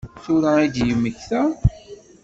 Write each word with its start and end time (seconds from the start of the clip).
Tura 0.23 0.51
i 0.63 0.67
d-yemmekta? 0.73 1.41